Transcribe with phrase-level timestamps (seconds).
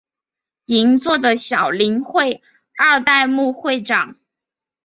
[0.65, 2.41] 银座的小林会
[2.75, 4.15] 二代目会长。